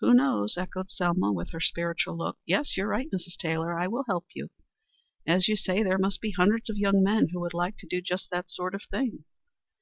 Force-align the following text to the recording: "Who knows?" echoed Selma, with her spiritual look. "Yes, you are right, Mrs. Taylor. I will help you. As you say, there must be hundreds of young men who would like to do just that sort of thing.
"Who 0.00 0.14
knows?" 0.14 0.56
echoed 0.56 0.90
Selma, 0.90 1.30
with 1.30 1.50
her 1.50 1.60
spiritual 1.60 2.16
look. 2.16 2.38
"Yes, 2.46 2.74
you 2.74 2.84
are 2.84 2.88
right, 2.88 3.10
Mrs. 3.10 3.36
Taylor. 3.36 3.78
I 3.78 3.86
will 3.86 4.04
help 4.04 4.24
you. 4.34 4.48
As 5.26 5.46
you 5.46 5.56
say, 5.56 5.82
there 5.82 5.98
must 5.98 6.22
be 6.22 6.30
hundreds 6.30 6.70
of 6.70 6.78
young 6.78 7.02
men 7.04 7.28
who 7.34 7.40
would 7.40 7.52
like 7.52 7.76
to 7.80 7.86
do 7.86 8.00
just 8.00 8.30
that 8.30 8.50
sort 8.50 8.74
of 8.74 8.84
thing. 8.90 9.24